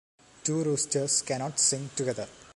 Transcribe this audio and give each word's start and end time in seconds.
Two 0.43 0.63
roosters 0.63 1.21
cannot 1.21 1.59
sing 1.59 1.91
together. 1.95 2.27